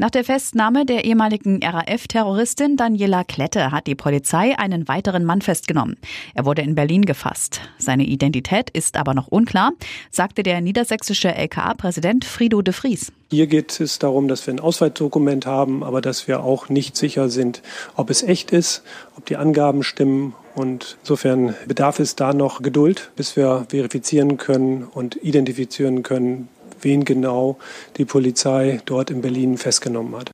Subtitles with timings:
[0.00, 5.96] Nach der Festnahme der ehemaligen RAF-Terroristin Daniela Klette hat die Polizei einen weiteren Mann festgenommen.
[6.36, 7.62] Er wurde in Berlin gefasst.
[7.78, 9.72] Seine Identität ist aber noch unklar,
[10.12, 13.10] sagte der niedersächsische LKA-Präsident Frido de Vries.
[13.32, 17.28] Hier geht es darum, dass wir ein Ausweisdokument haben, aber dass wir auch nicht sicher
[17.28, 17.60] sind,
[17.96, 18.84] ob es echt ist,
[19.16, 20.32] ob die Angaben stimmen.
[20.54, 26.48] Und insofern bedarf es da noch Geduld, bis wir verifizieren können und identifizieren können,
[26.82, 27.58] wen genau
[27.96, 30.30] die Polizei dort in Berlin festgenommen hat.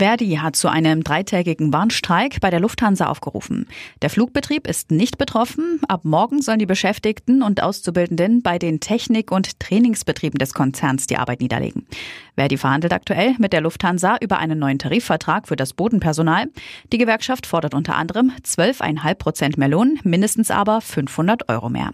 [0.00, 3.68] Verdi hat zu einem dreitägigen Warnstreik bei der Lufthansa aufgerufen.
[4.00, 5.78] Der Flugbetrieb ist nicht betroffen.
[5.88, 11.18] Ab morgen sollen die Beschäftigten und Auszubildenden bei den Technik- und Trainingsbetrieben des Konzerns die
[11.18, 11.86] Arbeit niederlegen.
[12.34, 16.46] Verdi verhandelt aktuell mit der Lufthansa über einen neuen Tarifvertrag für das Bodenpersonal.
[16.94, 21.92] Die Gewerkschaft fordert unter anderem 12,5 Prozent mehr Lohn, mindestens aber 500 Euro mehr.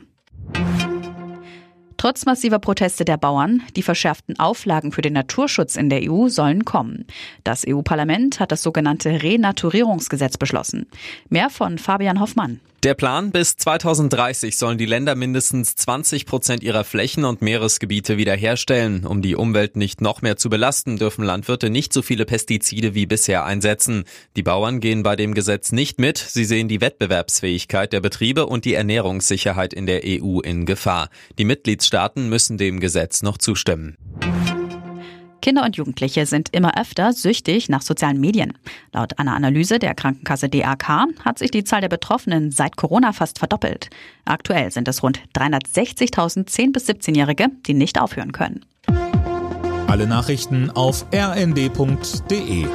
[2.07, 6.65] Trotz massiver Proteste der Bauern, die verschärften Auflagen für den Naturschutz in der EU sollen
[6.65, 7.05] kommen.
[7.43, 10.87] Das EU-Parlament hat das sogenannte Renaturierungsgesetz beschlossen.
[11.31, 12.61] Mehr von Fabian Hoffmann.
[12.87, 19.05] Der Plan, bis 2030 sollen die Länder mindestens 20 Prozent ihrer Flächen und Meeresgebiete wiederherstellen.
[19.05, 23.07] Um die Umwelt nicht noch mehr zu belasten, dürfen Landwirte nicht so viele Pestizide wie
[23.07, 24.05] bisher einsetzen.
[24.37, 26.17] Die Bauern gehen bei dem Gesetz nicht mit.
[26.19, 31.09] Sie sehen die Wettbewerbsfähigkeit der Betriebe und die Ernährungssicherheit in der EU in Gefahr.
[31.41, 33.97] Die Mitgliedstaaten müssen dem Gesetz noch zustimmen.
[35.47, 38.55] Kinder und Jugendliche sind immer öfter süchtig nach sozialen Medien.
[38.93, 43.39] Laut einer Analyse der Krankenkasse DAK hat sich die Zahl der Betroffenen seit Corona fast
[43.39, 43.89] verdoppelt.
[44.25, 48.65] Aktuell sind es rund 360.000 10- bis 17-Jährige, die nicht aufhören können.
[49.87, 52.67] Alle Nachrichten auf rnd.de